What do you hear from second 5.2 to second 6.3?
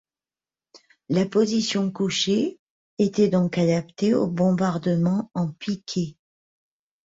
en piqué.